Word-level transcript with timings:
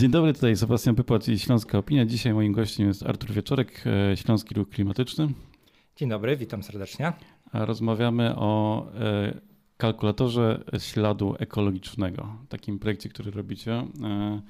Dzień 0.00 0.10
dobry, 0.10 0.32
tutaj 0.32 0.56
Sebastian 0.56 0.94
Pypłat 0.94 1.28
i 1.28 1.38
Śląska 1.38 1.78
Opinia. 1.78 2.06
Dzisiaj 2.06 2.34
moim 2.34 2.52
gościem 2.52 2.88
jest 2.88 3.02
Artur 3.02 3.30
Wieczorek, 3.30 3.84
e, 4.12 4.16
Śląski 4.16 4.54
Ruch 4.54 4.68
Klimatyczny. 4.68 5.28
Dzień 5.96 6.08
dobry, 6.08 6.36
witam 6.36 6.62
serdecznie. 6.62 7.12
Rozmawiamy 7.52 8.36
o 8.36 8.86
e, 8.94 9.40
kalkulatorze 9.76 10.64
śladu 10.78 11.34
ekologicznego, 11.38 12.36
takim 12.48 12.78
projekcie, 12.78 13.08
który 13.08 13.30
robicie. 13.30 13.72
E, 13.72 14.42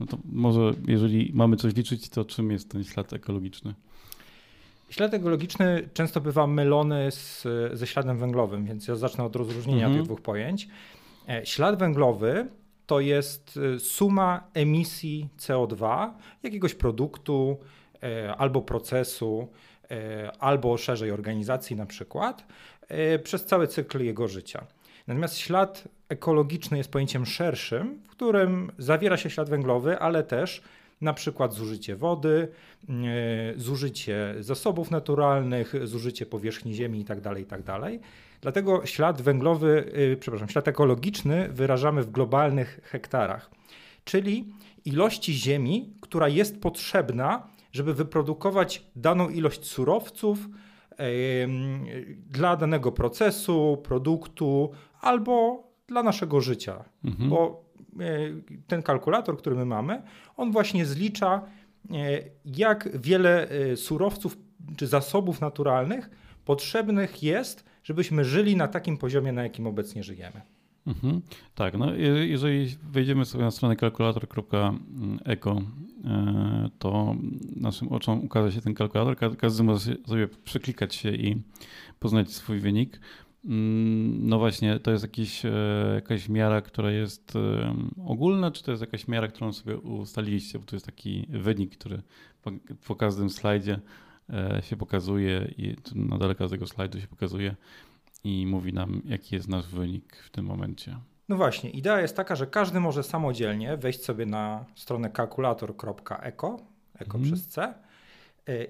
no 0.00 0.06
to 0.06 0.18
może, 0.24 0.70
jeżeli 0.86 1.30
mamy 1.34 1.56
coś 1.56 1.74
liczyć, 1.74 2.08
to 2.08 2.24
czym 2.24 2.50
jest 2.50 2.70
ten 2.70 2.84
ślad 2.84 3.12
ekologiczny? 3.12 3.74
Ślad 4.90 5.14
ekologiczny 5.14 5.88
często 5.94 6.20
bywa 6.20 6.46
mylony 6.46 7.10
z, 7.10 7.46
ze 7.72 7.86
śladem 7.86 8.18
węglowym, 8.18 8.64
więc 8.64 8.88
ja 8.88 8.96
zacznę 8.96 9.24
od 9.24 9.36
rozróżnienia 9.36 9.86
mhm. 9.86 9.94
tych 9.94 10.04
dwóch 10.04 10.20
pojęć. 10.20 10.68
Ślad 11.44 11.78
węglowy 11.78 12.48
to 12.86 13.00
jest 13.00 13.56
y, 13.56 13.80
suma 13.80 14.50
emisji 14.54 15.28
CO2 15.38 16.10
jakiegoś 16.42 16.74
produktu 16.74 17.58
e, 18.02 18.36
albo 18.36 18.62
procesu, 18.62 19.48
e, 19.90 20.32
albo 20.38 20.76
szerzej 20.76 21.10
organizacji 21.10 21.76
na 21.76 21.86
przykład, 21.86 22.46
e, 22.88 23.18
przez 23.18 23.44
cały 23.44 23.66
cykl 23.66 24.04
jego 24.04 24.28
życia. 24.28 24.66
Natomiast 25.06 25.38
ślad 25.38 25.88
ekologiczny 26.08 26.78
jest 26.78 26.90
pojęciem 26.90 27.26
szerszym, 27.26 28.02
w 28.04 28.08
którym 28.08 28.72
zawiera 28.78 29.16
się 29.16 29.30
ślad 29.30 29.50
węglowy, 29.50 29.98
ale 29.98 30.22
też 30.22 30.62
na 31.00 31.12
przykład 31.12 31.54
zużycie 31.54 31.96
wody, 31.96 32.48
zużycie 33.56 34.34
zasobów 34.40 34.90
naturalnych, 34.90 35.74
zużycie 35.84 36.26
powierzchni 36.26 36.74
ziemi 36.74 36.98
itd. 36.98 37.22
Tak 37.22 37.38
itd. 37.38 37.64
Tak 37.64 37.92
Dlatego 38.44 38.86
ślad 38.86 39.22
węglowy, 39.22 39.92
yy, 39.96 40.16
przepraszam, 40.16 40.48
ślad 40.48 40.68
ekologiczny 40.68 41.48
wyrażamy 41.48 42.02
w 42.02 42.10
globalnych 42.10 42.80
hektarach, 42.82 43.50
czyli 44.04 44.52
ilości 44.84 45.34
ziemi, 45.34 45.92
która 46.00 46.28
jest 46.28 46.60
potrzebna, 46.60 47.46
żeby 47.72 47.94
wyprodukować 47.94 48.84
daną 48.96 49.28
ilość 49.28 49.64
surowców 49.66 50.38
yy, 50.98 51.06
dla 52.16 52.56
danego 52.56 52.92
procesu, 52.92 53.82
produktu 53.84 54.70
albo 55.00 55.64
dla 55.86 56.02
naszego 56.02 56.40
życia. 56.40 56.84
Mhm. 57.04 57.30
Bo 57.30 57.63
ten 58.66 58.82
kalkulator, 58.82 59.38
który 59.38 59.56
my 59.56 59.64
mamy, 59.64 60.02
on 60.36 60.52
właśnie 60.52 60.86
zlicza, 60.86 61.42
yy, 61.90 61.98
jak 62.44 63.00
wiele 63.00 63.52
y, 63.52 63.76
surowców 63.76 64.38
czy 64.76 64.86
zasobów 64.86 65.40
naturalnych 65.40 66.10
potrzebnych 66.44 67.22
jest, 67.22 67.64
żebyśmy 67.82 68.24
żyli 68.24 68.56
na 68.56 68.68
takim 68.68 68.98
poziomie, 68.98 69.32
na 69.32 69.42
jakim 69.42 69.66
obecnie 69.66 70.02
żyjemy. 70.02 70.40
Mhm. 70.86 71.22
Tak, 71.54 71.78
no 71.78 71.94
jeżeli 71.94 72.76
wejdziemy 72.90 73.24
sobie 73.24 73.44
na 73.44 73.50
stronę 73.50 73.76
kalkulator.eco, 73.76 75.62
e, 76.04 76.70
to 76.78 77.16
naszym 77.56 77.88
oczom 77.88 78.24
ukaże 78.24 78.52
się 78.52 78.60
ten 78.60 78.74
kalkulator. 78.74 79.36
Każdy 79.36 79.62
może 79.62 79.80
sobie 80.06 80.28
przeklikać 80.44 80.94
się 80.94 81.10
i 81.10 81.42
poznać 82.00 82.30
swój 82.32 82.60
wynik. 82.60 83.00
Mm, 83.44 84.28
no 84.28 84.38
właśnie, 84.38 84.80
to 84.80 84.90
jest 84.90 85.04
jakiś, 85.04 85.44
e, 85.44 85.50
jakaś 85.94 86.28
miara, 86.28 86.60
która 86.60 86.90
jest 86.90 87.36
e, 87.36 87.74
ogólna, 88.06 88.50
czy 88.50 88.62
to 88.62 88.70
jest 88.70 88.80
jakaś 88.80 89.08
miara, 89.08 89.28
którą 89.28 89.52
sobie 89.52 89.78
ustaliliście, 89.78 90.58
bo 90.58 90.64
to 90.64 90.76
jest 90.76 90.86
taki 90.86 91.26
wynik, 91.30 91.76
który 91.76 92.02
po, 92.42 92.50
po 92.86 92.96
każdym 92.96 93.30
slajdzie 93.30 93.80
E, 94.32 94.62
się 94.62 94.76
pokazuje 94.76 95.54
i 95.58 95.76
na 95.94 96.18
dole 96.18 96.34
każdego 96.34 96.66
slajdu 96.66 97.00
się 97.00 97.06
pokazuje 97.06 97.56
i 98.24 98.46
mówi 98.46 98.72
nam, 98.72 99.02
jaki 99.04 99.34
jest 99.34 99.48
nasz 99.48 99.66
wynik 99.66 100.16
w 100.16 100.30
tym 100.30 100.44
momencie. 100.44 100.98
No 101.28 101.36
właśnie, 101.36 101.70
idea 101.70 102.00
jest 102.00 102.16
taka, 102.16 102.36
że 102.36 102.46
każdy 102.46 102.80
może 102.80 103.02
samodzielnie 103.02 103.76
wejść 103.76 104.04
sobie 104.04 104.26
na 104.26 104.64
stronę 104.74 105.10
kalkulator.eco, 105.10 106.58
eco 106.94 107.16
mhm. 107.18 107.24
przez 107.24 107.48
C, 107.48 107.74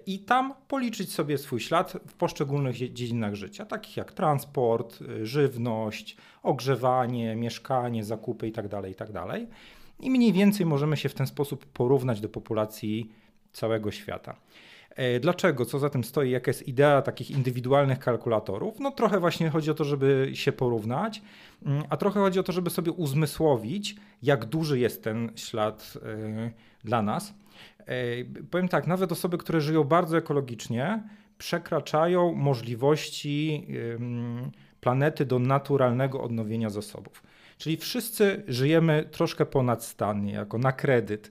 i 0.06 0.18
tam 0.18 0.54
policzyć 0.68 1.12
sobie 1.12 1.38
swój 1.38 1.60
ślad 1.60 1.96
w 2.06 2.14
poszczególnych 2.14 2.76
dziedzinach 2.76 3.34
życia, 3.34 3.66
takich 3.66 3.96
jak 3.96 4.12
transport, 4.12 4.98
e, 5.02 5.26
żywność, 5.26 6.16
ogrzewanie, 6.42 7.36
mieszkanie, 7.36 8.04
zakupy 8.04 8.46
itd. 8.46 8.68
Tak 8.68 8.84
itd. 8.88 9.12
Tak 9.12 9.40
I 10.00 10.10
mniej 10.10 10.32
więcej 10.32 10.66
możemy 10.66 10.96
się 10.96 11.08
w 11.08 11.14
ten 11.14 11.26
sposób 11.26 11.66
porównać 11.66 12.20
do 12.20 12.28
populacji 12.28 13.10
całego 13.52 13.90
świata. 13.90 14.36
E, 14.90 15.20
dlaczego? 15.20 15.64
Co 15.64 15.78
za 15.78 15.90
tym 15.90 16.04
stoi? 16.04 16.30
Jaka 16.30 16.50
jest 16.50 16.68
idea 16.68 17.02
takich 17.02 17.30
indywidualnych 17.30 17.98
kalkulatorów? 17.98 18.80
No 18.80 18.90
trochę 18.90 19.20
właśnie 19.20 19.50
chodzi 19.50 19.70
o 19.70 19.74
to, 19.74 19.84
żeby 19.84 20.30
się 20.34 20.52
porównać, 20.52 21.22
mm, 21.66 21.84
a 21.90 21.96
trochę 21.96 22.20
chodzi 22.20 22.38
o 22.38 22.42
to, 22.42 22.52
żeby 22.52 22.70
sobie 22.70 22.92
uzmysłowić, 22.92 23.96
jak 24.22 24.44
duży 24.44 24.78
jest 24.78 25.04
ten 25.04 25.30
ślad 25.36 25.94
e, 26.02 26.50
dla 26.84 27.02
nas. 27.02 27.34
Powiem 28.50 28.68
tak, 28.68 28.86
nawet 28.86 29.12
osoby, 29.12 29.38
które 29.38 29.60
żyją 29.60 29.84
bardzo 29.84 30.18
ekologicznie, 30.18 31.02
przekraczają 31.38 32.34
możliwości 32.34 33.66
planety 34.80 35.24
do 35.24 35.38
naturalnego 35.38 36.22
odnowienia 36.22 36.70
zasobów. 36.70 37.22
Czyli 37.58 37.76
wszyscy 37.76 38.42
żyjemy 38.48 39.08
troszkę 39.10 39.46
ponadstannie, 39.46 40.32
jako 40.32 40.58
na 40.58 40.72
kredyt. 40.72 41.30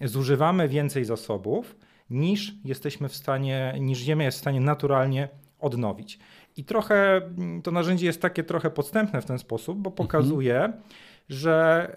Zużywamy 0.00 0.68
więcej 0.68 1.04
zasobów, 1.04 1.76
niż 2.10 2.54
jesteśmy 2.64 3.08
w 3.08 3.16
stanie, 3.16 3.74
niż 3.80 3.98
Ziemia 3.98 4.24
jest 4.24 4.38
w 4.38 4.40
stanie 4.40 4.60
naturalnie 4.60 5.28
odnowić. 5.60 6.18
I 6.56 6.64
trochę 6.64 7.20
to 7.62 7.70
narzędzie 7.70 8.06
jest 8.06 8.22
takie 8.22 8.44
trochę 8.44 8.70
podstępne 8.70 9.22
w 9.22 9.24
ten 9.24 9.38
sposób, 9.38 9.78
bo 9.78 9.90
pokazuje, 9.90 10.56
mhm. 10.56 10.82
Że, 11.28 11.96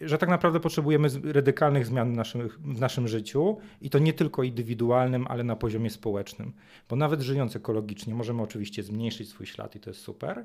że 0.00 0.18
tak 0.18 0.28
naprawdę 0.28 0.60
potrzebujemy 0.60 1.08
radykalnych 1.32 1.86
zmian 1.86 2.12
w 2.12 2.16
naszym, 2.16 2.48
w 2.48 2.80
naszym 2.80 3.08
życiu 3.08 3.58
i 3.80 3.90
to 3.90 3.98
nie 3.98 4.12
tylko 4.12 4.42
indywidualnym, 4.42 5.26
ale 5.28 5.44
na 5.44 5.56
poziomie 5.56 5.90
społecznym. 5.90 6.52
Bo 6.88 6.96
nawet 6.96 7.20
żyjąc 7.20 7.56
ekologicznie 7.56 8.14
możemy 8.14 8.42
oczywiście 8.42 8.82
zmniejszyć 8.82 9.28
swój 9.28 9.46
ślad 9.46 9.76
i 9.76 9.80
to 9.80 9.90
jest 9.90 10.00
super, 10.00 10.44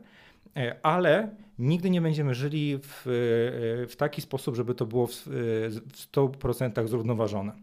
e, 0.57 0.75
ale 0.83 1.35
nigdy 1.59 1.89
nie 1.89 2.01
będziemy 2.01 2.33
żyli 2.33 2.79
w, 2.83 3.07
e, 3.07 3.87
w 3.87 3.95
taki 3.97 4.21
sposób, 4.21 4.55
żeby 4.55 4.75
to 4.75 4.85
było 4.85 5.07
w, 5.07 5.13
w 5.13 6.11
100% 6.11 6.87
zrównoważone. 6.87 7.53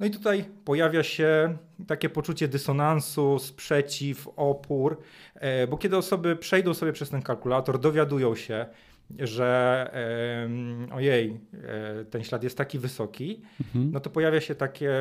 No 0.00 0.06
i 0.06 0.10
tutaj 0.10 0.44
pojawia 0.64 1.02
się 1.02 1.56
takie 1.86 2.08
poczucie 2.08 2.48
dysonansu, 2.48 3.38
sprzeciw, 3.38 4.28
opór, 4.36 4.98
e, 5.34 5.66
bo 5.66 5.76
kiedy 5.76 5.96
osoby 5.96 6.36
przejdą 6.36 6.74
sobie 6.74 6.92
przez 6.92 7.10
ten 7.10 7.22
kalkulator, 7.22 7.80
dowiadują 7.80 8.34
się, 8.34 8.66
że 9.18 9.90
ojej, 10.92 11.40
e, 11.54 12.04
ten 12.04 12.24
ślad 12.24 12.42
jest 12.42 12.58
taki 12.58 12.78
wysoki, 12.78 13.42
mhm. 13.60 13.90
no 13.92 14.00
to 14.00 14.10
pojawia 14.10 14.40
się 14.40 14.54
takie, 14.54 14.92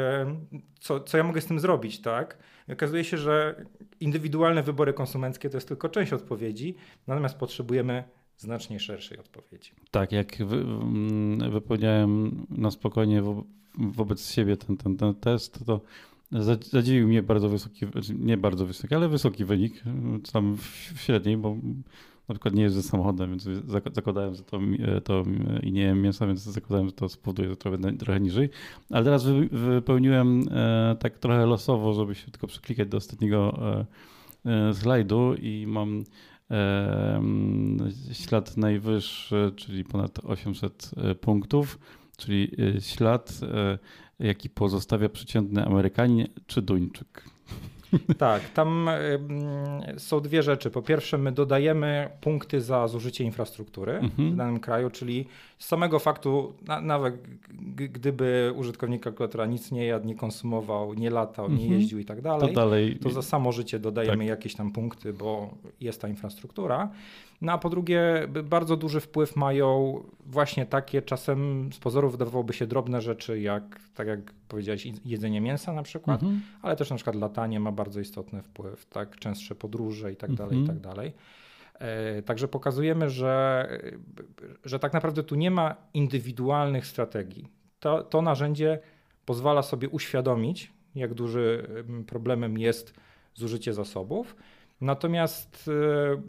co, 0.80 1.00
co 1.00 1.18
ja 1.18 1.24
mogę 1.24 1.42
z 1.42 1.46
tym 1.46 1.60
zrobić, 1.60 2.02
tak? 2.02 2.38
I 2.68 2.74
okazuje 2.74 3.04
się, 3.04 3.18
że 3.18 3.66
indywidualne 4.00 4.64
wybory 4.64 4.94
konsumenckie 4.94 5.50
to 5.50 5.58
jest 5.58 5.68
tylko 5.68 5.90
część 5.90 6.14
odpowiedzi, 6.14 6.76
natomiast 7.08 7.38
potrzebujemy 7.38 8.04
znacznie 8.38 8.80
szerszej 8.80 9.18
odpowiedzi. 9.18 9.72
Tak, 9.92 10.12
jak 10.12 10.38
wy, 10.46 10.56
mm, 10.58 11.52
wypełniałem 11.52 12.46
na 12.50 12.72
spokojnie 12.72 13.24
wobec 13.76 14.32
siebie 14.32 14.58
ten, 14.58 14.78
ten, 14.78 14.98
ten 14.98 15.16
test, 15.16 15.66
to 15.66 15.82
zadziwił 16.72 17.08
mnie 17.08 17.24
bardzo 17.24 17.50
wysoki, 17.50 17.86
znaczy 17.92 18.16
nie 18.16 18.38
bardzo 18.38 18.66
wysoki, 18.66 18.96
ale 18.96 19.10
wysoki 19.10 19.46
wynik, 19.46 19.84
tam 20.34 20.58
w 20.58 21.02
średniej, 21.02 21.38
bo 21.38 21.58
na 22.32 22.36
przykład 22.36 22.54
nie 22.54 22.64
jeżdżę 22.64 22.84
samochodem, 22.84 23.30
więc 23.30 23.48
zakładałem, 23.94 24.36
że 24.36 24.44
to, 24.44 24.60
to 25.04 25.24
i 25.64 25.72
nie 25.72 25.82
jem 25.82 26.02
mięsa, 26.02 26.28
więc 26.28 26.40
zakładałem, 26.40 26.88
że 26.88 26.94
to 26.94 27.10
spowoduje 27.10 27.50
to 27.50 27.56
trochę, 27.56 27.98
trochę 27.98 28.20
niżej. 28.20 28.50
Ale 28.90 29.04
teraz 29.04 29.26
wypełniłem 29.52 30.46
e, 30.52 30.96
tak 31.00 31.18
trochę 31.18 31.46
losowo, 31.46 31.94
żeby 31.94 32.16
się 32.16 32.32
tylko 32.32 32.48
przeklikać 32.48 32.88
do 32.88 32.98
ostatniego 32.98 33.60
e, 34.46 34.70
e, 34.70 34.74
slajdu 34.74 35.36
i 35.36 35.66
mam 35.68 36.04
ślad 38.14 38.58
najwyższy, 38.58 39.52
czyli 39.56 39.84
ponad 39.84 40.20
800 40.24 40.92
punktów 41.22 41.80
czyli 42.18 42.52
ślad, 42.80 43.40
jaki 44.20 44.50
pozostawia 44.50 45.10
przeciętny 45.10 45.66
Amerykanin 45.66 46.28
czy 46.48 46.62
Duńczyk. 46.62 47.24
Tak, 48.18 48.50
tam 48.50 48.90
są 49.98 50.20
dwie 50.20 50.44
rzeczy. 50.44 50.72
Po 50.72 50.82
pierwsze, 50.82 51.18
my 51.18 51.32
dodajemy 51.32 52.10
punkty 52.22 52.62
za 52.62 52.88
zużycie 52.88 53.24
infrastruktury 53.24 53.94
mhm. 53.94 54.32
w 54.32 54.36
danym 54.36 54.60
kraju, 54.60 54.90
czyli 54.90 55.26
z 55.58 55.66
samego 55.66 56.00
faktu, 56.00 56.54
nawet 56.82 57.16
gdyby 57.76 58.54
użytkownik 58.56 59.04
kalkulatora 59.04 59.46
nic 59.46 59.72
nie 59.72 59.86
jadł, 59.86 60.08
nie 60.08 60.16
konsumował, 60.16 60.94
nie 60.94 61.10
latał, 61.10 61.46
mhm. 61.46 61.70
nie 61.70 61.76
jeździł 61.76 62.00
i 62.00 62.06
tak 62.06 62.22
dalej, 62.22 62.50
to, 62.50 62.56
dalej... 62.56 63.00
to 63.04 63.10
za 63.10 63.22
samo 63.22 63.52
życie 63.52 63.80
dodajemy 63.80 64.24
tak. 64.24 64.30
jakieś 64.30 64.56
tam 64.56 64.72
punkty, 64.72 65.14
bo 65.14 65.50
jest 65.82 66.02
ta 66.02 66.08
infrastruktura. 66.08 66.90
No 67.42 67.52
a 67.52 67.58
po 67.58 67.70
drugie, 67.70 68.28
bardzo 68.44 68.78
duży 68.78 69.00
wpływ 69.00 69.36
mają 69.36 69.96
właśnie 70.26 70.66
takie 70.66 71.02
czasem 71.02 71.70
z 71.74 71.80
pozoru 71.80 72.10
wydawałoby 72.10 72.54
się 72.54 72.68
drobne 72.68 73.02
rzeczy, 73.02 73.40
jak 73.40 73.80
tak 73.96 74.08
jak 74.08 74.34
powiedziałeś, 74.48 74.88
jedzenie 75.06 75.42
mięsa 75.42 75.74
na 75.74 75.84
przykład, 75.84 76.24
mhm. 76.24 76.42
ale 76.62 76.76
też 76.76 76.90
na 76.90 76.96
przykład 76.96 77.16
latanie 77.16 77.60
ma 77.60 77.72
bardzo 77.72 78.00
istotny 78.00 78.42
wpływ, 78.42 78.86
tak, 78.86 79.16
częstsze 79.16 79.56
podróże 79.56 80.12
i 80.12 80.16
tak 80.16 80.34
dalej, 80.34 80.58
i 80.58 80.68
tak 80.68 80.76
mhm. 80.76 80.96
dalej. 80.96 81.14
E, 81.80 82.22
także 82.22 82.48
pokazujemy, 82.48 83.10
że, 83.10 83.68
że 84.66 84.80
tak 84.80 84.94
naprawdę 84.94 85.24
tu 85.24 85.36
nie 85.36 85.52
ma 85.52 85.76
indywidualnych 85.94 86.88
strategii. 86.88 87.48
to, 87.80 88.04
to 88.04 88.22
narzędzie 88.22 88.80
pozwala 89.26 89.62
sobie 89.62 89.90
uświadomić, 89.90 90.72
jak 90.96 91.14
duży 91.14 91.68
problemem 92.08 92.58
jest 92.58 92.94
zużycie 93.34 93.74
zasobów. 93.74 94.36
Natomiast 94.82 95.70
e, 95.70 96.22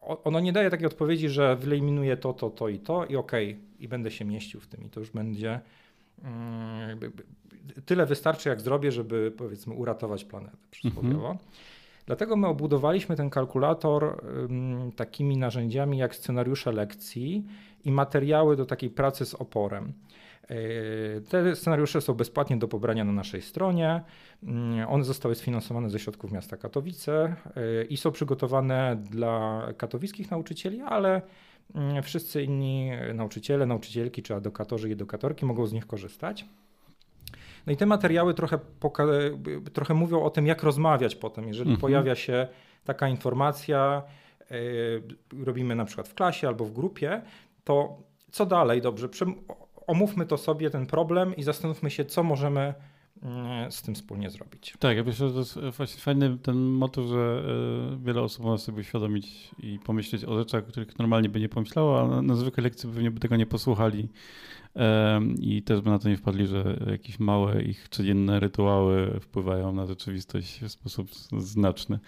ono 0.00 0.40
nie 0.40 0.52
daje 0.52 0.70
takiej 0.70 0.86
odpowiedzi, 0.86 1.28
że 1.28 1.56
wyeliminuje 1.56 2.16
to, 2.16 2.32
to, 2.32 2.50
to 2.50 2.68
i 2.68 2.78
to 2.78 3.06
i 3.06 3.16
okej, 3.16 3.50
okay, 3.50 3.64
i 3.78 3.88
będę 3.88 4.10
się 4.10 4.24
mieścił 4.24 4.60
w 4.60 4.66
tym 4.66 4.84
i 4.84 4.90
to 4.90 5.00
już 5.00 5.10
będzie 5.10 5.60
mm, 6.24 7.00
tyle 7.86 8.06
wystarczy, 8.06 8.48
jak 8.48 8.60
zrobię, 8.60 8.92
żeby 8.92 9.32
powiedzmy 9.36 9.74
uratować 9.74 10.24
planetę 10.24 10.56
przysłowiowo. 10.70 11.30
Mhm. 11.30 11.38
Dlatego 12.06 12.36
my 12.36 12.46
obudowaliśmy 12.46 13.16
ten 13.16 13.30
kalkulator 13.30 14.24
takimi 14.96 15.36
narzędziami 15.36 15.98
jak 15.98 16.14
scenariusze 16.16 16.72
lekcji 16.72 17.46
i 17.84 17.92
materiały 17.92 18.56
do 18.56 18.66
takiej 18.66 18.90
pracy 18.90 19.26
z 19.26 19.34
oporem. 19.34 19.92
E, 20.50 21.20
te 21.20 21.56
scenariusze 21.56 22.00
są 22.00 22.14
bezpłatnie 22.14 22.56
do 22.56 22.68
pobrania 22.68 23.04
na 23.04 23.12
naszej 23.12 23.42
stronie. 23.42 24.00
Mm, 24.42 24.88
one 24.88 25.04
zostały 25.04 25.34
sfinansowane 25.34 25.90
ze 25.90 25.98
środków 25.98 26.32
miasta 26.32 26.56
Katowice 26.56 27.36
e, 27.56 27.84
i 27.84 27.96
są 27.96 28.12
przygotowane 28.12 28.96
dla 29.10 29.66
katowickich 29.76 30.30
nauczycieli, 30.30 30.80
ale 30.80 31.22
mm, 31.74 32.02
wszyscy 32.02 32.42
inni 32.42 32.90
nauczyciele, 33.14 33.66
nauczycielki 33.66 34.22
czy 34.22 34.34
edukatorzy 34.34 34.88
i 34.88 34.92
edukatorki 34.92 35.46
mogą 35.46 35.66
z 35.66 35.72
nich 35.72 35.86
korzystać. 35.86 36.44
No 37.66 37.72
i 37.72 37.76
te 37.76 37.86
materiały 37.86 38.34
trochę, 38.34 38.58
trochę 39.72 39.94
mówią 39.94 40.22
o 40.22 40.30
tym, 40.30 40.46
jak 40.46 40.62
rozmawiać 40.62 41.16
potem, 41.16 41.48
jeżeli 41.48 41.70
mhm. 41.70 41.80
pojawia 41.80 42.14
się 42.14 42.48
taka 42.84 43.08
informacja, 43.08 44.02
yy, 44.50 45.44
robimy 45.44 45.76
na 45.76 45.84
przykład 45.84 46.08
w 46.08 46.14
klasie 46.14 46.48
albo 46.48 46.64
w 46.64 46.72
grupie, 46.72 47.22
to 47.64 47.98
co 48.30 48.46
dalej? 48.46 48.80
Dobrze, 48.80 49.08
omówmy 49.86 50.26
to 50.26 50.38
sobie, 50.38 50.70
ten 50.70 50.86
problem 50.86 51.36
i 51.36 51.42
zastanówmy 51.42 51.90
się, 51.90 52.04
co 52.04 52.22
możemy 52.22 52.74
z 53.70 53.82
tym 53.82 53.94
wspólnie 53.94 54.30
zrobić. 54.30 54.74
Tak, 54.78 54.96
ja 54.96 55.04
myślę, 55.04 55.28
że 55.28 55.34
to 55.34 55.40
jest 55.40 55.76
właśnie 55.76 56.00
fajny 56.00 56.38
ten 56.38 56.56
motyw, 56.56 57.06
że 57.06 57.42
e, 57.94 58.04
wiele 58.04 58.22
osób 58.22 58.44
może 58.44 58.62
sobie 58.62 58.80
uświadomić 58.80 59.50
i 59.62 59.78
pomyśleć 59.78 60.24
o 60.24 60.38
rzeczach, 60.38 60.64
o 60.64 60.66
których 60.66 60.98
normalnie 60.98 61.28
by 61.28 61.40
nie 61.40 61.48
pomyślało, 61.48 62.00
a 62.00 62.08
na, 62.08 62.22
na 62.22 62.34
zwykłej 62.34 62.64
lekcji 62.64 62.88
pewnie 62.88 63.10
by 63.10 63.20
tego 63.20 63.36
nie 63.36 63.46
posłuchali 63.46 64.08
i 65.40 65.62
też 65.62 65.80
by 65.80 65.90
na 65.90 65.98
to 65.98 66.08
nie 66.08 66.16
wpadli, 66.16 66.46
że 66.46 66.78
jakieś 66.90 67.20
małe 67.20 67.62
ich 67.62 67.88
codzienne 67.88 68.40
rytuały 68.40 69.20
wpływają 69.20 69.72
na 69.72 69.86
rzeczywistość 69.86 70.60
w 70.60 70.68
sposób 70.68 71.14
znaczny. 71.38 71.98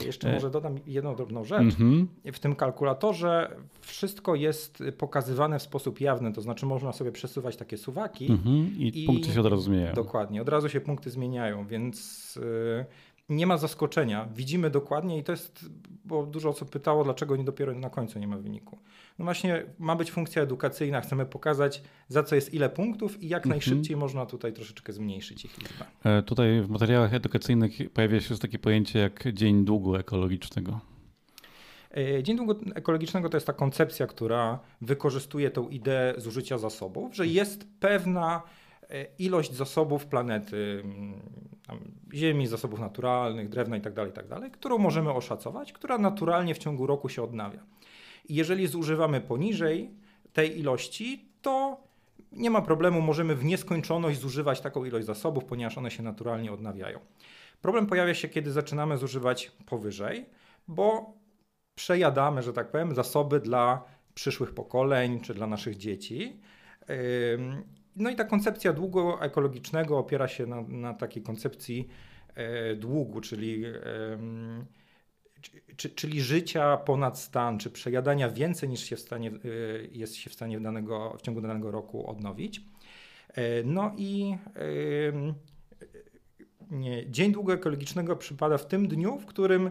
Ja 0.00 0.06
jeszcze 0.06 0.32
może 0.32 0.50
dodam 0.50 0.78
jedną 0.86 1.16
drobną 1.16 1.44
rzecz. 1.44 1.74
Mm-hmm. 1.74 2.06
W 2.32 2.38
tym 2.38 2.54
kalkulatorze 2.54 3.56
wszystko 3.80 4.34
jest 4.34 4.82
pokazywane 4.98 5.58
w 5.58 5.62
sposób 5.62 6.00
jawny, 6.00 6.32
to 6.32 6.40
znaczy 6.40 6.66
można 6.66 6.92
sobie 6.92 7.12
przesuwać 7.12 7.56
takie 7.56 7.76
suwaki. 7.76 8.28
Mm-hmm. 8.28 8.66
I, 8.78 9.02
I, 9.02 9.06
punkty 9.06 9.32
się 9.32 9.40
od 9.40 9.46
razu 9.46 9.62
zmieniają. 9.62 9.94
Dokładnie, 9.94 10.42
od 10.48 10.52
razu 10.52 10.68
się 10.68 10.80
punkty 10.80 11.10
zmieniają, 11.10 11.66
więc... 11.66 12.36
Yy 12.36 13.08
nie 13.28 13.46
ma 13.46 13.56
zaskoczenia. 13.56 14.28
Widzimy 14.34 14.70
dokładnie 14.70 15.18
i 15.18 15.24
to 15.24 15.32
jest, 15.32 15.66
bo 16.04 16.26
dużo 16.26 16.48
osób 16.48 16.70
pytało, 16.70 17.04
dlaczego 17.04 17.36
nie 17.36 17.44
dopiero 17.44 17.74
na 17.74 17.90
końcu 17.90 18.18
nie 18.18 18.28
ma 18.28 18.36
wyniku. 18.36 18.78
No 19.18 19.24
właśnie 19.24 19.64
ma 19.78 19.96
być 19.96 20.10
funkcja 20.10 20.42
edukacyjna, 20.42 21.00
chcemy 21.00 21.26
pokazać 21.26 21.82
za 22.08 22.22
co 22.22 22.34
jest 22.34 22.54
ile 22.54 22.68
punktów 22.70 23.22
i 23.22 23.28
jak 23.28 23.46
mhm. 23.46 23.50
najszybciej 23.50 23.96
można 23.96 24.26
tutaj 24.26 24.52
troszeczkę 24.52 24.92
zmniejszyć 24.92 25.44
ich 25.44 25.58
liczbę. 25.58 25.84
E, 26.04 26.22
tutaj 26.22 26.62
w 26.62 26.68
materiałach 26.68 27.14
edukacyjnych 27.14 27.72
pojawia 27.94 28.20
się 28.20 28.38
takie 28.38 28.58
pojęcie 28.58 28.98
jak 28.98 29.32
dzień 29.32 29.64
długu 29.64 29.96
ekologicznego. 29.96 30.80
E, 31.96 32.22
dzień 32.22 32.36
długu 32.36 32.54
ekologicznego 32.74 33.28
to 33.28 33.36
jest 33.36 33.46
ta 33.46 33.52
koncepcja, 33.52 34.06
która 34.06 34.58
wykorzystuje 34.80 35.50
tą 35.50 35.68
ideę 35.68 36.14
zużycia 36.16 36.58
zasobów, 36.58 37.16
że 37.16 37.26
jest 37.26 37.66
pewna 37.80 38.42
ilość 39.18 39.52
zasobów 39.52 40.06
planety, 40.06 40.82
ziemi, 42.14 42.46
zasobów 42.46 42.80
naturalnych, 42.80 43.48
drewna 43.48 43.76
itd., 43.76 43.94
tak 43.94 44.06
itd., 44.06 44.40
tak 44.40 44.52
którą 44.52 44.78
możemy 44.78 45.12
oszacować, 45.12 45.72
która 45.72 45.98
naturalnie 45.98 46.54
w 46.54 46.58
ciągu 46.58 46.86
roku 46.86 47.08
się 47.08 47.22
odnawia. 47.22 47.60
I 48.28 48.34
jeżeli 48.34 48.66
zużywamy 48.66 49.20
poniżej 49.20 49.90
tej 50.32 50.58
ilości, 50.58 51.28
to 51.42 51.80
nie 52.32 52.50
ma 52.50 52.62
problemu, 52.62 53.00
możemy 53.00 53.34
w 53.34 53.44
nieskończoność 53.44 54.20
zużywać 54.20 54.60
taką 54.60 54.84
ilość 54.84 55.06
zasobów, 55.06 55.44
ponieważ 55.44 55.78
one 55.78 55.90
się 55.90 56.02
naturalnie 56.02 56.52
odnawiają. 56.52 57.00
Problem 57.62 57.86
pojawia 57.86 58.14
się, 58.14 58.28
kiedy 58.28 58.52
zaczynamy 58.52 58.98
zużywać 58.98 59.52
powyżej, 59.66 60.26
bo 60.68 61.12
przejadamy, 61.74 62.42
że 62.42 62.52
tak 62.52 62.70
powiem, 62.70 62.94
zasoby 62.94 63.40
dla 63.40 63.84
przyszłych 64.14 64.54
pokoleń 64.54 65.20
czy 65.20 65.34
dla 65.34 65.46
naszych 65.46 65.76
dzieci. 65.76 66.40
No 67.98 68.10
i 68.10 68.16
ta 68.16 68.24
koncepcja 68.24 68.72
długu 68.72 69.20
ekologicznego 69.20 69.98
opiera 69.98 70.28
się 70.28 70.46
na, 70.46 70.62
na 70.62 70.94
takiej 70.94 71.22
koncepcji 71.22 71.88
e, 72.34 72.74
długu, 72.74 73.20
czyli 73.20 73.64
czyli 75.76 76.20
życia 76.20 76.76
ponad 76.76 77.18
stan, 77.18 77.58
czy 77.58 77.70
przejadania 77.70 78.30
więcej 78.30 78.68
niż 78.68 78.84
się 78.84 78.96
w 78.96 79.00
stanie, 79.00 79.30
y, 79.44 79.88
jest 79.92 80.14
się 80.14 80.30
w 80.30 80.34
stanie 80.34 80.58
w, 80.58 80.62
danego, 80.62 81.16
w 81.18 81.22
ciągu 81.22 81.40
danego 81.40 81.70
roku 81.70 82.10
odnowić. 82.10 82.60
E, 83.28 83.62
no 83.64 83.92
i 83.96 84.36
nie, 86.70 87.10
Dzień 87.10 87.32
Długo 87.32 87.52
Ekologicznego 87.52 88.16
przypada 88.16 88.58
w 88.58 88.66
tym 88.66 88.88
dniu, 88.88 89.18
w 89.18 89.26
którym 89.26 89.70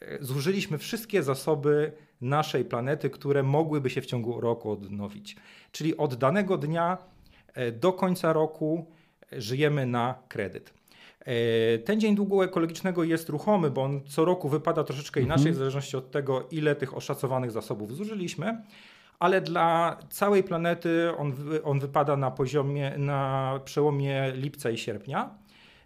e, 0.00 0.18
zużyliśmy 0.20 0.78
wszystkie 0.78 1.22
zasoby 1.22 1.92
naszej 2.20 2.64
planety, 2.64 3.10
które 3.10 3.42
mogłyby 3.42 3.90
się 3.90 4.00
w 4.00 4.06
ciągu 4.06 4.40
roku 4.40 4.70
odnowić. 4.70 5.36
Czyli 5.72 5.96
od 5.96 6.14
danego 6.14 6.58
dnia 6.58 6.98
e, 6.98 7.15
do 7.80 7.92
końca 7.92 8.32
roku 8.32 8.86
żyjemy 9.32 9.86
na 9.86 10.14
kredyt. 10.28 10.74
E, 11.26 11.78
ten 11.78 12.00
dzień 12.00 12.14
długu 12.14 12.42
ekologicznego 12.42 13.04
jest 13.04 13.28
ruchomy, 13.28 13.70
bo 13.70 13.82
on 13.82 14.00
co 14.06 14.24
roku 14.24 14.48
wypada 14.48 14.84
troszeczkę 14.84 15.20
inaczej, 15.20 15.48
mhm. 15.48 15.54
w 15.54 15.58
zależności 15.58 15.96
od 15.96 16.10
tego, 16.10 16.48
ile 16.50 16.76
tych 16.76 16.96
oszacowanych 16.96 17.50
zasobów 17.50 17.96
zużyliśmy. 17.96 18.62
Ale 19.18 19.40
dla 19.40 19.98
całej 20.10 20.42
planety 20.42 21.16
on, 21.16 21.34
on 21.64 21.80
wypada 21.80 22.16
na 22.16 22.30
poziomie, 22.30 22.92
na 22.98 23.52
przełomie 23.64 24.32
lipca 24.34 24.70
i 24.70 24.78
sierpnia. 24.78 25.38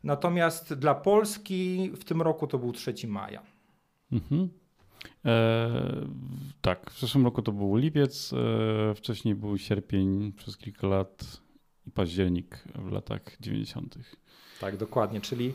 Natomiast 0.04 0.74
dla 0.74 0.94
Polski 0.94 1.90
w 1.94 2.04
tym 2.04 2.22
roku 2.22 2.46
to 2.46 2.58
był 2.58 2.72
3 2.72 2.94
maja. 3.08 3.42
Mhm. 4.12 4.48
E, 5.24 5.70
tak, 6.60 6.90
w 6.90 7.00
zeszłym 7.00 7.24
roku 7.24 7.42
to 7.42 7.52
był 7.52 7.76
lipiec, 7.76 8.32
e, 8.32 8.94
wcześniej 8.94 9.34
był 9.34 9.58
sierpień 9.58 10.32
przez 10.32 10.56
kilka 10.56 10.86
lat 10.86 11.40
i 11.86 11.90
październik 11.90 12.64
w 12.74 12.92
latach 12.92 13.22
90. 13.40 13.98
Tak, 14.60 14.76
dokładnie. 14.76 15.20
Czyli 15.20 15.52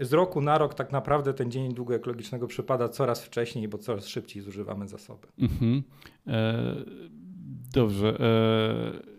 z 0.00 0.12
roku 0.12 0.40
na 0.40 0.58
rok 0.58 0.74
tak 0.74 0.92
naprawdę 0.92 1.34
ten 1.34 1.50
dzień 1.50 1.74
długo 1.74 1.94
ekologicznego 1.94 2.46
przypada 2.46 2.88
coraz 2.88 3.24
wcześniej, 3.24 3.68
bo 3.68 3.78
coraz 3.78 4.06
szybciej 4.06 4.42
zużywamy 4.42 4.88
zasoby. 4.88 5.28
Mhm. 5.38 5.82
E, 6.26 6.74
dobrze. 7.74 8.20
E, 8.20 9.14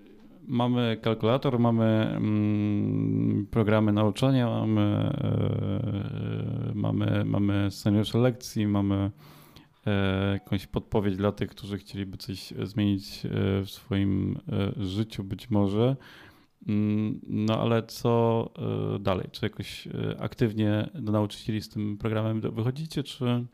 mamy 0.48 0.98
kalkulator, 1.02 1.60
mamy 1.60 1.86
mm, 2.16 3.48
programy 3.52 3.94
nauczania, 3.94 4.50
mamy, 4.50 4.82
e, 4.82 6.72
mamy, 6.76 7.26
mamy 7.26 7.72
scenariusze 7.72 8.18
lekcji, 8.18 8.68
mamy 8.68 9.12
e, 9.88 10.32
jakąś 10.34 10.68
podpowiedź 10.68 11.18
dla 11.18 11.32
tych, 11.32 11.50
którzy 11.50 11.78
chcieliby 11.78 12.18
coś 12.18 12.54
zmienić 12.64 13.26
e, 13.26 13.30
w 13.62 13.70
swoim 13.70 14.40
e, 14.80 14.84
życiu 14.84 15.24
być 15.24 15.50
może. 15.50 15.96
Mm, 16.68 17.20
no 17.28 17.62
ale 17.62 17.84
co 17.84 18.50
e, 18.96 19.00
dalej? 19.00 19.28
Czy 19.32 19.46
jakoś 19.46 19.88
e, 19.88 20.22
aktywnie 20.22 20.90
do 20.94 21.12
nauczycieli 21.12 21.62
z 21.62 21.70
tym 21.70 21.98
programem 21.98 22.42
wychodzicie, 22.42 23.04
czy 23.04 23.46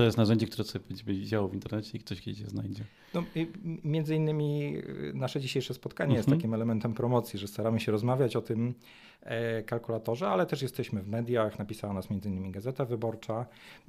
to 0.00 0.04
jest 0.04 0.18
narzędzie, 0.18 0.46
które 0.46 0.64
sobie 0.64 0.84
będzie 1.06 1.24
działo 1.24 1.48
w 1.48 1.54
internecie 1.54 1.98
i 1.98 2.00
ktoś 2.00 2.20
kiedyś 2.20 2.40
je 2.40 2.46
znajdzie? 2.46 2.84
No, 3.14 3.24
między 3.84 4.16
innymi 4.16 4.76
y, 4.76 5.12
nasze 5.14 5.40
dzisiejsze 5.40 5.74
spotkanie 5.74 6.14
jest 6.14 6.28
mhm. 6.28 6.38
takim 6.38 6.54
elementem 6.54 6.94
promocji, 6.94 7.38
że 7.38 7.48
staramy 7.48 7.80
się 7.80 7.92
rozmawiać 7.92 8.36
o 8.36 8.42
tym 8.42 8.74
e, 9.22 9.62
kalkulatorze, 9.62 10.28
ale 10.28 10.46
też 10.46 10.62
jesteśmy 10.62 11.02
w 11.02 11.08
mediach, 11.08 11.58
napisała 11.58 11.92
nas 11.92 12.10
między 12.10 12.28
innymi 12.28 12.50
Gazeta 12.50 12.84
Wyborcza. 12.84 13.46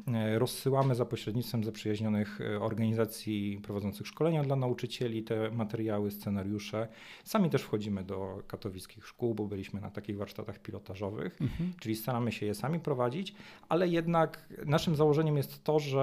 E, 0.08 0.40
rozsyłamy 0.40 0.96
za 0.96 1.06
pośrednictwem 1.06 1.64
zaprzyjaźnionych 1.64 2.42
e, 2.42 2.60
organizacji 2.60 3.60
prowadzących 3.64 4.08
szkolenia 4.08 4.44
dla 4.44 4.56
nauczycieli 4.56 5.24
te 5.24 5.52
materiały, 5.52 6.12
scenariusze. 6.12 6.88
Sami 7.24 7.50
też 7.50 7.62
wchodzimy 7.62 8.04
do 8.04 8.44
katowickich 8.48 9.08
szkół, 9.08 9.36
bo 9.36 9.46
byliśmy 9.46 9.82
na 9.82 9.92
takich 9.92 10.18
warsztatach 10.18 10.60
pilotażowych, 10.60 11.42
mhm. 11.42 11.74
czyli 11.80 11.96
staramy 11.96 12.32
się 12.32 12.46
je 12.46 12.56
sami 12.56 12.80
prowadzić, 12.80 13.36
ale 13.70 13.88
jednak 13.88 14.46
naszym 14.66 14.96
założeniem 14.96 15.38
jest 15.38 15.64
to, 15.64 15.80
że, 15.80 16.01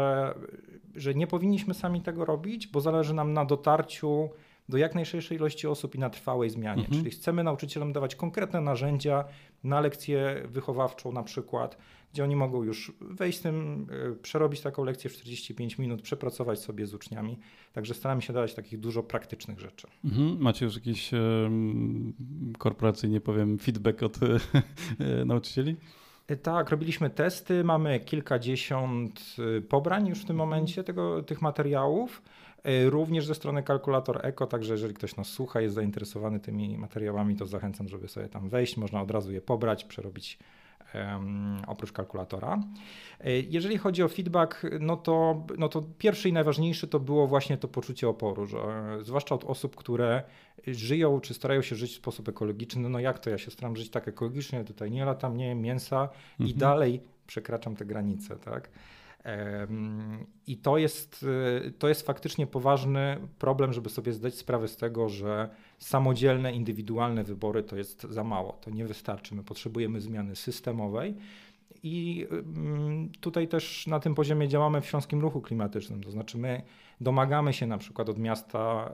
że 0.94 1.14
nie 1.14 1.26
powinniśmy 1.26 1.74
sami 1.74 2.00
tego 2.00 2.24
robić, 2.24 2.66
bo 2.66 2.80
zależy 2.80 3.14
nam 3.14 3.32
na 3.32 3.44
dotarciu 3.44 4.30
do 4.68 4.78
jak 4.78 4.94
najszerszej 4.94 5.38
ilości 5.38 5.66
osób 5.66 5.94
i 5.94 5.98
na 5.98 6.10
trwałej 6.10 6.50
zmianie. 6.50 6.82
Mhm. 6.82 6.98
Czyli 6.98 7.10
chcemy 7.10 7.44
nauczycielom 7.44 7.92
dawać 7.92 8.14
konkretne 8.14 8.60
narzędzia 8.60 9.24
na 9.64 9.80
lekcję 9.80 10.42
wychowawczą 10.48 11.12
na 11.12 11.22
przykład, 11.22 11.78
gdzie 12.12 12.24
oni 12.24 12.36
mogą 12.36 12.62
już 12.62 12.92
wejść 13.00 13.38
z 13.38 13.42
tym, 13.42 13.86
y, 14.12 14.16
przerobić 14.16 14.60
taką 14.60 14.84
lekcję 14.84 15.10
w 15.10 15.12
45 15.12 15.78
minut, 15.78 16.02
przepracować 16.02 16.58
sobie 16.58 16.86
z 16.86 16.94
uczniami. 16.94 17.38
Także 17.72 17.94
staramy 17.94 18.22
się 18.22 18.32
dawać 18.32 18.54
takich 18.54 18.80
dużo 18.80 19.02
praktycznych 19.02 19.60
rzeczy. 19.60 19.86
Mhm. 20.04 20.38
Macie 20.40 20.64
już 20.64 20.74
jakiś 20.74 21.10
korporacyjnie 22.58 23.20
powiem 23.20 23.58
feedback 23.58 24.02
od 24.02 24.18
e, 24.22 25.24
nauczycieli? 25.24 25.76
Y, 26.30 26.36
Tak, 26.36 26.70
robiliśmy 26.70 27.10
testy, 27.10 27.64
mamy 27.64 28.00
kilkadziesiąt 28.00 29.36
y, 29.58 29.62
pobrań 29.62 30.08
już 30.08 30.22
w 30.22 30.24
tym 30.24 30.36
momencie 30.36 30.84
tego, 30.84 31.22
tych 31.22 31.42
materiałów. 31.42 32.22
Y, 32.68 32.90
Również 32.90 33.26
ze 33.26 33.34
strony 33.34 33.62
Kalkulator 33.62 34.26
Eko, 34.26 34.46
także 34.46 34.72
jeżeli 34.72 34.94
ktoś 34.94 35.16
nas 35.16 35.26
słucha, 35.28 35.60
jest 35.60 35.74
zainteresowany 35.74 36.40
tymi 36.40 36.78
materiałami, 36.78 37.36
to 37.36 37.46
zachęcam, 37.46 37.88
żeby 37.88 38.08
sobie 38.08 38.28
tam 38.28 38.48
wejść. 38.48 38.76
Można 38.76 39.02
od 39.02 39.10
razu 39.10 39.32
je 39.32 39.40
pobrać, 39.40 39.84
przerobić 39.84 40.38
oprócz 41.66 41.92
kalkulatora. 41.92 42.58
Y, 43.26 43.46
Jeżeli 43.48 43.78
chodzi 43.78 44.02
o 44.02 44.08
feedback, 44.08 44.62
no 44.80 44.96
to, 44.96 45.46
no 45.58 45.68
to 45.68 45.82
pierwszy 45.98 46.28
i 46.28 46.32
najważniejszy 46.32 46.88
to 46.88 47.00
było 47.00 47.26
właśnie 47.26 47.56
to 47.56 47.68
poczucie 47.68 48.08
oporu, 48.08 48.46
że 48.46 48.58
e, 48.58 49.04
zwłaszcza 49.04 49.34
od 49.34 49.44
osób, 49.44 49.76
które 49.76 50.22
żyją 50.66 51.20
czy 51.20 51.34
starają 51.34 51.62
się 51.62 51.76
żyć 51.76 51.92
w 51.92 51.96
sposób 51.96 52.28
ekologiczny. 52.28 52.88
No 52.88 52.98
jak 53.00 53.18
to 53.18 53.30
ja 53.30 53.38
się 53.38 53.50
staram 53.50 53.76
żyć 53.76 53.90
tak 53.90 54.08
ekologicznie, 54.08 54.64
tutaj 54.64 54.90
nie 54.90 55.04
latam, 55.04 55.36
nie 55.36 55.46
jem 55.46 55.60
mięsa 55.60 56.08
i 56.38 56.42
Mhm. 56.42 56.58
dalej 56.58 57.00
przekraczam 57.26 57.76
te 57.76 57.84
granice, 57.84 58.36
tak? 58.36 58.70
I 60.46 60.56
to 60.56 60.78
jest, 60.78 61.26
y, 61.66 61.72
to 61.78 61.88
jest 61.88 62.06
faktycznie 62.06 62.46
poważny 62.46 63.16
problem, 63.38 63.72
żeby 63.72 63.90
sobie 63.90 64.12
zdać 64.12 64.34
sprawę 64.34 64.68
z 64.68 64.76
tego, 64.76 65.08
że 65.08 65.48
samodzielne, 65.78 66.52
indywidualne 66.52 67.24
wybory 67.24 67.62
to 67.62 67.76
jest 67.76 68.02
za 68.02 68.24
mało. 68.24 68.52
To 68.52 68.70
nie 68.70 68.86
wystarczy. 68.86 69.34
My 69.34 69.44
potrzebujemy 69.44 70.00
zmiany 70.00 70.36
systemowej. 70.36 71.14
I 71.82 72.26
ym, 72.32 73.12
tutaj 73.20 73.48
też 73.48 73.86
na 73.86 74.00
tym 74.00 74.14
poziomie 74.14 74.48
działamy 74.48 74.80
w 74.80 74.86
Śląskim 74.86 75.20
Ruchu 75.20 75.40
Klimatycznym. 75.40 76.02
To 76.02 76.10
znaczy, 76.10 76.38
my 76.38 76.62
domagamy 77.00 77.52
się 77.52 77.66
na 77.66 77.78
przykład 77.78 78.08
od 78.08 78.18
miasta 78.18 78.92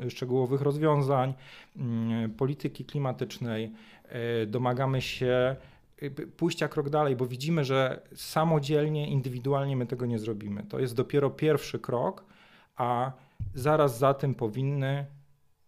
y, 0.00 0.10
szczegółowych 0.10 0.60
rozwiązań, 0.60 1.34
mm, 1.76 2.30
polityki 2.30 2.84
klimatycznej, 2.84 3.72
y, 4.42 4.46
domagamy 4.46 5.02
się 5.02 5.56
pójścia 6.36 6.68
krok 6.68 6.90
dalej, 6.90 7.16
bo 7.16 7.26
widzimy, 7.26 7.64
że 7.64 8.02
samodzielnie, 8.14 9.10
indywidualnie 9.10 9.76
my 9.76 9.86
tego 9.86 10.06
nie 10.06 10.18
zrobimy. 10.18 10.62
To 10.62 10.78
jest 10.78 10.94
dopiero 10.94 11.30
pierwszy 11.30 11.78
krok, 11.78 12.24
a 12.76 13.12
zaraz 13.54 13.98
za 13.98 14.14
tym 14.14 14.34
powinny 14.34 15.06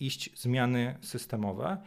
iść 0.01 0.41
zmiany 0.41 0.99
systemowe. 1.01 1.79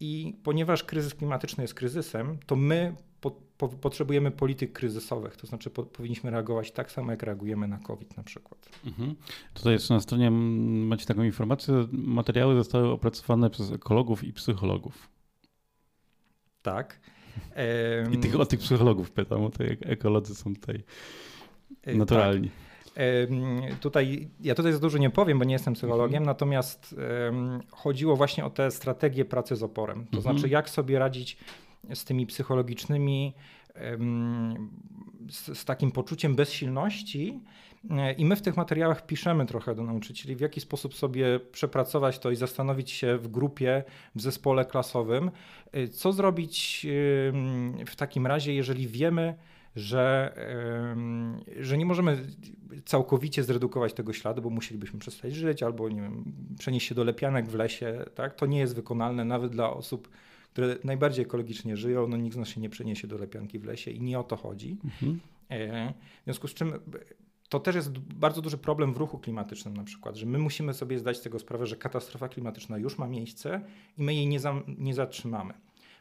I 0.00 0.38
ponieważ 0.42 0.84
kryzys 0.84 1.14
klimatyczny 1.14 1.64
jest 1.64 1.74
kryzysem, 1.74 2.38
to 2.46 2.56
my 2.56 2.94
po, 3.20 3.30
po, 3.30 3.68
potrzebujemy 3.68 4.30
polityk 4.30 4.72
kryzysowych, 4.72 5.36
to 5.36 5.46
znaczy 5.46 5.70
po, 5.70 5.82
powinniśmy 5.82 6.30
reagować 6.30 6.72
tak 6.72 6.92
samo, 6.92 7.10
jak 7.10 7.22
reagujemy 7.22 7.68
na 7.68 7.78
COVID 7.78 8.16
na 8.16 8.22
przykład. 8.22 8.68
Mhm. 8.86 9.14
Tutaj 9.54 9.72
jeszcze 9.72 9.94
na 9.94 10.00
stronie 10.00 10.30
macie 10.30 11.06
taką 11.06 11.22
informację, 11.22 11.86
materiały 11.92 12.54
zostały 12.54 12.88
opracowane 12.88 13.50
przez 13.50 13.72
ekologów 13.72 14.24
i 14.24 14.32
psychologów. 14.32 15.08
Tak. 16.62 17.00
I 18.12 18.18
tych, 18.18 18.40
o 18.40 18.46
tych 18.46 18.60
psychologów 18.60 19.10
pytam, 19.10 19.50
to 19.50 19.62
jak 19.64 19.78
ekolodzy 19.86 20.34
są 20.34 20.54
tutaj 20.54 20.82
E, 21.86 21.94
naturalni. 21.94 22.50
Em, 22.94 23.60
Tutaj, 23.80 24.28
ja 24.40 24.54
tutaj 24.54 24.72
za 24.72 24.78
dużo 24.78 24.98
nie 24.98 25.10
powiem, 25.10 25.38
bo 25.38 25.44
nie 25.44 25.52
jestem 25.52 25.74
psychologiem, 25.74 26.16
Mhm. 26.22 26.26
natomiast 26.26 26.94
em, 27.28 27.60
chodziło 27.70 28.16
właśnie 28.16 28.44
o 28.44 28.50
te 28.50 28.70
strategie 28.70 29.24
pracy 29.24 29.56
z 29.56 29.62
oporem. 29.62 30.06
To 30.06 30.16
Mhm. 30.18 30.22
znaczy, 30.22 30.48
jak 30.52 30.70
sobie 30.70 30.98
radzić 30.98 31.36
z 31.94 32.04
tymi 32.04 32.26
psychologicznymi, 32.26 33.34
em, 33.74 34.70
z, 35.30 35.58
z 35.58 35.64
takim 35.64 35.90
poczuciem 35.92 36.34
bezsilności. 36.34 37.40
E, 37.90 38.12
I 38.12 38.24
my 38.24 38.36
w 38.36 38.42
tych 38.42 38.56
materiałach 38.56 39.06
piszemy 39.06 39.46
trochę 39.46 39.74
do 39.74 39.84
nauczycieli, 39.84 40.36
w 40.36 40.40
jaki 40.40 40.60
sposób 40.60 40.94
sobie 40.94 41.40
przepracować 41.52 42.18
to 42.18 42.30
i 42.30 42.36
zastanowić 42.36 42.90
się 42.90 43.16
w 43.18 43.28
grupie, 43.28 43.84
w 44.14 44.20
zespole 44.20 44.64
klasowym, 44.64 45.30
e, 45.72 45.88
co 45.88 46.12
zrobić 46.12 46.86
w 47.86 47.96
takim 47.96 48.26
razie, 48.26 48.54
jeżeli 48.54 48.88
wiemy, 48.88 49.34
że, 49.76 50.34
że 51.60 51.78
nie 51.78 51.86
możemy 51.86 52.26
całkowicie 52.84 53.44
zredukować 53.44 53.92
tego 53.92 54.12
śladu, 54.12 54.42
bo 54.42 54.50
musielibyśmy 54.50 54.98
przestać 54.98 55.34
żyć 55.34 55.62
albo 55.62 55.88
nie 55.88 56.00
wiem, 56.02 56.24
przenieść 56.58 56.88
się 56.88 56.94
do 56.94 57.04
lepianek 57.04 57.48
w 57.48 57.54
lesie. 57.54 58.04
Tak? 58.14 58.34
To 58.34 58.46
nie 58.46 58.58
jest 58.58 58.74
wykonalne 58.74 59.24
nawet 59.24 59.52
dla 59.52 59.72
osób, 59.72 60.08
które 60.52 60.76
najbardziej 60.84 61.24
ekologicznie 61.24 61.76
żyją. 61.76 62.08
No, 62.08 62.16
nikt 62.16 62.34
z 62.34 62.38
nas 62.38 62.48
się 62.48 62.60
nie 62.60 62.70
przeniesie 62.70 63.08
do 63.08 63.18
lepianki 63.18 63.58
w 63.58 63.64
lesie 63.64 63.90
i 63.90 64.00
nie 64.00 64.18
o 64.18 64.24
to 64.24 64.36
chodzi. 64.36 64.76
Mhm. 64.84 65.20
E, 65.50 65.92
W 66.20 66.24
związku 66.24 66.48
z 66.48 66.54
czym 66.54 66.72
to 67.50 67.60
też 67.60 67.74
jest 67.74 67.98
bardzo 67.98 68.42
duży 68.42 68.58
problem 68.58 68.94
w 68.94 68.96
ruchu 68.96 69.18
klimatycznym 69.18 69.76
na 69.76 69.84
przykład, 69.84 70.16
że 70.16 70.26
my 70.26 70.38
musimy 70.38 70.74
sobie 70.74 70.98
zdać 70.98 71.16
z 71.16 71.20
tego 71.20 71.38
sprawę, 71.38 71.66
że 71.66 71.76
katastrofa 71.76 72.28
klimatyczna 72.28 72.78
już 72.78 72.98
ma 72.98 73.06
miejsce 73.06 73.60
i 73.98 74.02
my 74.02 74.14
jej 74.14 74.26
nie, 74.26 74.40
za, 74.40 74.54
nie 74.78 74.94
zatrzymamy. 74.94 75.54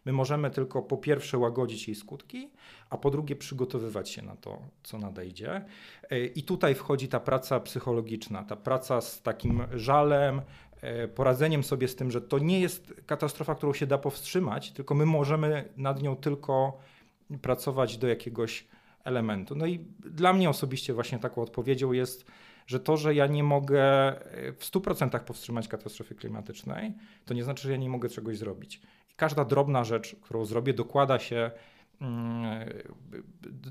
My 0.05 0.13
możemy 0.13 0.51
tylko 0.51 0.81
po 0.81 0.97
pierwsze 0.97 1.37
łagodzić 1.37 1.87
jej 1.87 1.95
skutki, 1.95 2.49
a 2.89 2.97
po 2.97 3.11
drugie 3.11 3.35
przygotowywać 3.35 4.09
się 4.09 4.21
na 4.21 4.35
to, 4.35 4.61
co 4.83 4.97
nadejdzie. 4.97 5.65
E, 6.09 6.25
I 6.25 6.43
tutaj 6.43 6.75
wchodzi 6.75 7.07
ta 7.07 7.19
praca 7.19 7.59
psychologiczna, 7.59 8.43
ta 8.43 8.55
praca 8.55 9.01
z 9.01 9.21
takim 9.21 9.63
żalem, 9.73 10.41
e, 10.81 11.07
poradzeniem 11.07 11.63
sobie 11.63 11.87
z 11.87 11.95
tym, 11.95 12.11
że 12.11 12.21
to 12.21 12.39
nie 12.39 12.59
jest 12.59 12.93
katastrofa, 13.05 13.55
którą 13.55 13.73
się 13.73 13.87
da 13.87 13.97
powstrzymać, 13.97 14.71
tylko 14.71 14.95
my 14.95 15.05
możemy 15.05 15.69
nad 15.77 16.01
nią 16.01 16.15
tylko 16.15 16.77
pracować 17.41 17.97
do 17.97 18.07
jakiegoś 18.07 18.67
elementu. 19.03 19.55
No 19.55 19.65
i 19.65 19.79
dla 19.99 20.33
mnie 20.33 20.49
osobiście 20.49 20.93
właśnie 20.93 21.19
taką 21.19 21.41
odpowiedzią 21.41 21.91
jest, 21.91 22.25
że 22.67 22.79
to, 22.79 22.97
że 22.97 23.15
ja 23.15 23.27
nie 23.27 23.43
mogę 23.43 23.81
e, 24.31 24.53
w 24.53 24.59
100% 24.59 25.19
powstrzymać 25.19 25.67
katastrofy 25.67 26.15
klimatycznej, 26.15 26.93
to 27.25 27.33
nie 27.33 27.43
znaczy, 27.43 27.63
że 27.63 27.71
ja 27.71 27.77
nie 27.77 27.89
mogę 27.89 28.09
czegoś 28.09 28.37
zrobić. 28.37 28.81
I 29.11 29.13
każda 29.15 29.45
drobna 29.45 29.83
rzecz, 29.83 30.15
którą 30.21 30.45
zrobię, 30.45 30.73
dokłada 30.73 31.19
się 31.19 31.51
mm, 32.01 32.69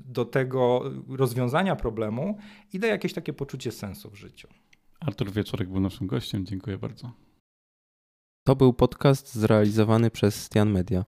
do 0.05 0.25
tego 0.25 0.83
rozwiązania 1.09 1.75
problemu 1.75 2.37
i 2.73 2.79
daje 2.79 2.93
jakieś 2.93 3.13
takie 3.13 3.33
poczucie 3.33 3.71
sensu 3.71 4.09
w 4.09 4.15
życiu. 4.15 4.47
Artur 4.99 5.31
Wieczorek 5.31 5.69
był 5.69 5.79
naszym 5.79 6.07
gościem. 6.07 6.45
Dziękuję 6.45 6.77
bardzo. 6.77 7.11
To 8.43 8.55
był 8.55 8.73
podcast 8.73 9.35
zrealizowany 9.35 10.11
przez 10.11 10.43
Stian 10.43 10.71
Media. 10.71 11.03